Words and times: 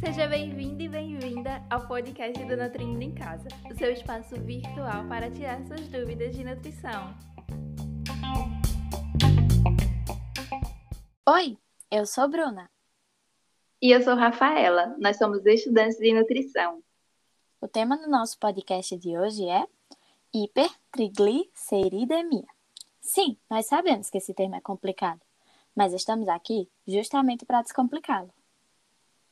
Seja 0.00 0.26
bem-vindo 0.26 0.82
e 0.82 0.88
bem-vinda 0.88 1.64
ao 1.70 1.86
podcast 1.86 2.44
do 2.44 2.56
Nutrindo 2.56 3.00
em 3.00 3.14
Casa, 3.14 3.46
o 3.70 3.74
seu 3.76 3.92
espaço 3.92 4.34
virtual 4.40 5.06
para 5.08 5.30
tirar 5.30 5.64
suas 5.66 5.86
dúvidas 5.88 6.34
de 6.34 6.42
nutrição. 6.42 7.14
Oi, 11.28 11.56
eu 11.90 12.06
sou 12.06 12.28
Bruna. 12.28 12.68
E 13.80 13.92
eu 13.92 14.02
sou 14.02 14.16
Rafaela. 14.16 14.96
Nós 14.98 15.16
somos 15.16 15.46
estudantes 15.46 15.98
de 15.98 16.12
nutrição. 16.12 16.82
O 17.60 17.68
tema 17.68 17.96
do 17.96 18.10
nosso 18.10 18.36
podcast 18.38 18.98
de 18.98 19.16
hoje 19.16 19.48
é 19.48 19.64
hipertrigliceridemia. 20.34 22.48
Sim, 23.00 23.38
nós 23.48 23.66
sabemos 23.66 24.10
que 24.10 24.18
esse 24.18 24.34
termo 24.34 24.56
é 24.56 24.60
complicado, 24.60 25.20
mas 25.74 25.92
estamos 25.92 26.28
aqui 26.28 26.68
justamente 26.86 27.44
para 27.44 27.62
descomplicá-lo. 27.62 28.30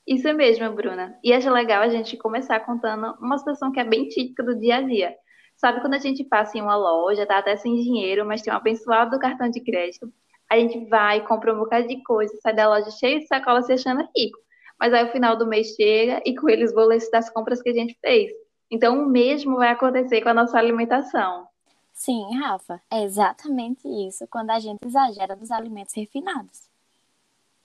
Isso 0.07 0.33
mesmo, 0.35 0.71
Bruna. 0.73 1.19
E 1.23 1.33
acho 1.33 1.51
legal 1.51 1.83
a 1.83 1.89
gente 1.89 2.17
começar 2.17 2.59
contando 2.61 3.15
uma 3.21 3.39
situação 3.39 3.71
que 3.71 3.79
é 3.79 3.85
bem 3.85 4.09
típica 4.09 4.43
do 4.43 4.59
dia 4.59 4.77
a 4.77 4.83
dia. 4.83 5.15
Sabe 5.57 5.81
quando 5.81 5.95
a 5.95 5.99
gente 5.99 6.25
passa 6.25 6.59
em 6.59 6.63
uma 6.63 6.77
loja, 6.77 7.25
tá 7.25 7.39
até 7.39 7.55
sem 7.57 7.77
dinheiro, 7.77 8.27
mas 8.27 8.43
tem 8.43 8.53
um 8.53 8.57
abençoado 8.57 9.13
do 9.13 9.21
cartão 9.21 9.49
de 9.49 9.61
crédito, 9.61 10.13
a 10.53 10.59
gente 10.59 10.87
vai, 10.87 11.25
compra 11.25 11.55
um 11.55 11.59
bocado 11.59 11.89
de 11.89 12.03
coisa, 12.03 12.37
sai 12.43 12.55
da 12.55 12.69
loja 12.69 12.91
cheia 12.91 13.21
de 13.21 13.27
sacola 13.27 13.63
se 13.63 13.73
achando 13.73 14.07
rico. 14.15 14.39
Mas 14.79 14.93
aí 14.93 15.05
o 15.05 15.11
final 15.13 15.35
do 15.35 15.47
mês 15.47 15.69
chega 15.69 16.21
e 16.27 16.35
com 16.35 16.47
eles 16.49 16.75
boletos 16.75 17.11
das 17.11 17.31
compras 17.31 17.63
que 17.63 17.71
a 17.71 17.73
gente 17.73 17.97
fez. 18.01 18.31
Então 18.71 19.03
o 19.03 19.09
mesmo 19.09 19.57
vai 19.57 19.69
acontecer 19.69 20.21
com 20.21 20.29
a 20.29 20.35
nossa 20.35 20.59
alimentação. 20.59 21.47
Sim, 21.93 22.39
Rafa, 22.39 22.81
é 22.91 23.03
exatamente 23.05 23.87
isso 23.87 24.27
quando 24.27 24.51
a 24.51 24.59
gente 24.59 24.81
exagera 24.85 25.37
nos 25.37 25.51
alimentos 25.51 25.95
refinados. 25.95 26.69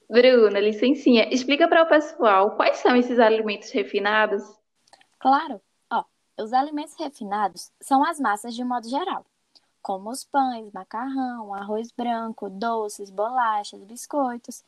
Bruna, 0.10 0.60
licencinha, 0.60 1.28
explica 1.34 1.68
para 1.68 1.84
o 1.84 1.88
pessoal 1.88 2.52
quais 2.56 2.78
são 2.78 2.96
esses 2.96 3.20
alimentos 3.20 3.72
refinados? 3.72 4.44
Claro, 5.20 5.60
ó, 5.90 6.04
os 6.40 6.54
alimentos 6.54 6.96
refinados 6.96 7.72
são 7.82 8.04
as 8.06 8.20
massas 8.20 8.56
de 8.56 8.64
modo 8.64 8.88
geral 8.88 9.26
como 9.88 10.10
os 10.10 10.26
pães, 10.26 10.70
macarrão, 10.74 11.54
arroz 11.54 11.90
branco, 11.94 12.50
doces, 12.50 13.10
bolachas, 13.10 13.82
biscoitos 13.86 14.62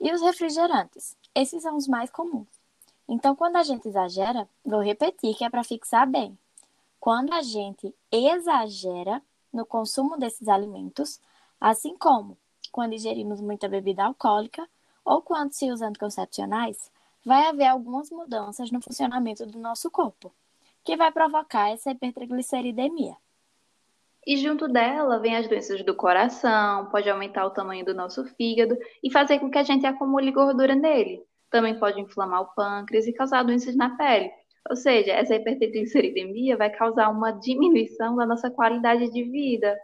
e 0.00 0.10
os 0.10 0.22
refrigerantes. 0.22 1.14
Esses 1.34 1.62
são 1.62 1.76
os 1.76 1.86
mais 1.86 2.10
comuns. 2.10 2.48
Então, 3.06 3.36
quando 3.36 3.56
a 3.56 3.62
gente 3.62 3.86
exagera, 3.86 4.48
vou 4.64 4.80
repetir 4.80 5.36
que 5.36 5.44
é 5.44 5.50
para 5.50 5.62
fixar 5.62 6.08
bem. 6.08 6.38
Quando 7.04 7.34
a 7.34 7.42
gente 7.42 7.94
exagera 8.10 9.20
no 9.52 9.66
consumo 9.66 10.16
desses 10.16 10.48
alimentos, 10.48 11.20
assim 11.60 11.94
como 11.98 12.38
quando 12.72 12.94
ingerimos 12.94 13.42
muita 13.42 13.68
bebida 13.68 14.04
alcoólica 14.04 14.66
ou 15.04 15.20
quando 15.20 15.52
se 15.52 15.70
usa 15.70 15.86
anticoncepcionais, 15.86 16.90
vai 17.22 17.46
haver 17.46 17.66
algumas 17.66 18.10
mudanças 18.10 18.70
no 18.70 18.80
funcionamento 18.80 19.44
do 19.44 19.58
nosso 19.58 19.90
corpo, 19.90 20.32
que 20.82 20.96
vai 20.96 21.12
provocar 21.12 21.68
essa 21.68 21.90
hipertrigliceridemia. 21.90 23.14
E 24.26 24.38
junto 24.38 24.66
dela 24.66 25.18
vem 25.18 25.36
as 25.36 25.46
doenças 25.46 25.84
do 25.84 25.94
coração, 25.94 26.86
pode 26.86 27.10
aumentar 27.10 27.44
o 27.44 27.50
tamanho 27.50 27.84
do 27.84 27.92
nosso 27.92 28.24
fígado 28.24 28.78
e 29.02 29.12
fazer 29.12 29.40
com 29.40 29.50
que 29.50 29.58
a 29.58 29.62
gente 29.62 29.84
acumule 29.84 30.32
gordura 30.32 30.74
nele. 30.74 31.22
Também 31.50 31.78
pode 31.78 32.00
inflamar 32.00 32.40
o 32.40 32.54
pâncreas 32.54 33.06
e 33.06 33.12
causar 33.12 33.42
doenças 33.42 33.76
na 33.76 33.94
pele. 33.94 34.32
Ou 34.68 34.76
seja, 34.76 35.12
essa 35.12 35.34
hipertrigliceridemia 35.34 36.56
vai 36.56 36.70
causar 36.70 37.10
uma 37.10 37.30
diminuição 37.32 38.16
da 38.16 38.24
nossa 38.24 38.50
qualidade 38.50 39.10
de 39.10 39.22
vida. 39.24 39.78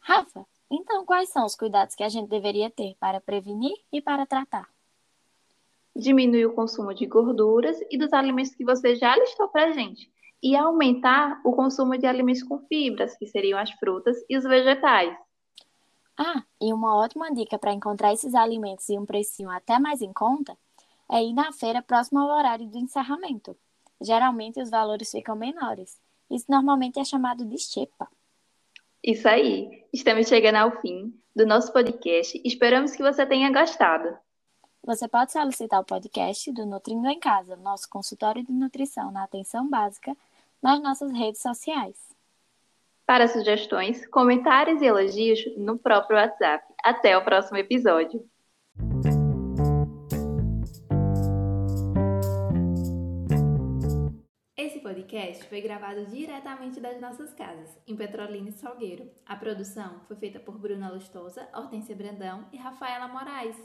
Rafa, 0.00 0.44
então 0.70 1.04
quais 1.04 1.30
são 1.30 1.46
os 1.46 1.54
cuidados 1.54 1.94
que 1.94 2.02
a 2.02 2.08
gente 2.08 2.28
deveria 2.28 2.70
ter 2.70 2.94
para 3.00 3.20
prevenir 3.20 3.74
e 3.92 4.02
para 4.02 4.26
tratar? 4.26 4.68
Diminuir 5.94 6.46
o 6.46 6.54
consumo 6.54 6.94
de 6.94 7.06
gorduras 7.06 7.78
e 7.90 7.98
dos 7.98 8.12
alimentos 8.12 8.54
que 8.54 8.64
você 8.64 8.96
já 8.96 9.16
listou 9.16 9.48
para 9.48 9.72
gente 9.72 10.10
e 10.42 10.56
aumentar 10.56 11.40
o 11.44 11.52
consumo 11.52 11.96
de 11.96 12.06
alimentos 12.06 12.42
com 12.42 12.58
fibras, 12.66 13.16
que 13.16 13.26
seriam 13.26 13.58
as 13.58 13.70
frutas 13.72 14.16
e 14.28 14.36
os 14.36 14.44
vegetais. 14.44 15.16
Ah, 16.18 16.42
e 16.60 16.72
uma 16.72 16.96
ótima 16.96 17.32
dica 17.32 17.58
para 17.58 17.72
encontrar 17.72 18.12
esses 18.12 18.34
alimentos 18.34 18.88
e 18.88 18.98
um 18.98 19.06
precinho 19.06 19.50
até 19.50 19.78
mais 19.78 20.02
em 20.02 20.12
conta 20.12 20.56
é 21.10 21.22
ir 21.22 21.32
na 21.32 21.52
feira 21.52 21.82
próximo 21.82 22.20
ao 22.20 22.36
horário 22.36 22.66
do 22.66 22.78
encerramento. 22.78 23.56
Geralmente 24.02 24.60
os 24.60 24.70
valores 24.70 25.10
ficam 25.10 25.36
menores. 25.36 25.98
Isso 26.30 26.46
normalmente 26.48 26.98
é 26.98 27.04
chamado 27.04 27.44
de 27.44 27.58
xepa. 27.58 28.08
Isso 29.02 29.28
aí. 29.28 29.84
Estamos 29.92 30.28
chegando 30.28 30.56
ao 30.56 30.80
fim 30.80 31.14
do 31.34 31.46
nosso 31.46 31.72
podcast. 31.72 32.40
Esperamos 32.44 32.92
que 32.92 33.02
você 33.02 33.24
tenha 33.26 33.52
gostado. 33.52 34.16
Você 34.84 35.06
pode 35.06 35.32
solicitar 35.32 35.80
o 35.80 35.84
podcast 35.84 36.50
do 36.52 36.66
Nutrindo 36.66 37.08
em 37.08 37.18
Casa, 37.20 37.56
nosso 37.56 37.88
consultório 37.88 38.44
de 38.44 38.52
nutrição 38.52 39.12
na 39.12 39.24
atenção 39.24 39.68
básica, 39.68 40.16
nas 40.60 40.82
nossas 40.82 41.12
redes 41.12 41.40
sociais. 41.40 41.96
Para 43.06 43.28
sugestões, 43.28 44.06
comentários 44.06 44.80
e 44.80 44.86
elogios 44.86 45.40
no 45.56 45.78
próprio 45.78 46.16
WhatsApp. 46.16 46.64
Até 46.82 47.16
o 47.16 47.24
próximo 47.24 47.58
episódio. 47.58 48.24
Esse 54.72 54.80
podcast 54.80 55.44
foi 55.50 55.60
gravado 55.60 56.06
diretamente 56.06 56.80
das 56.80 56.98
nossas 56.98 57.34
casas, 57.34 57.78
em 57.86 57.94
Petrolina 57.94 58.48
e 58.48 58.52
Salgueiro. 58.52 59.06
A 59.26 59.36
produção 59.36 60.00
foi 60.08 60.16
feita 60.16 60.40
por 60.40 60.58
Bruna 60.58 60.90
Lustosa, 60.90 61.46
Hortência 61.54 61.94
Brandão 61.94 62.46
e 62.50 62.56
Rafaela 62.56 63.06
Moraes. 63.06 63.56